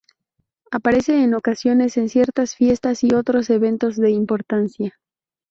[0.71, 4.99] Aparece en ocasiones en ciertas fiestas y otros eventos de importancia.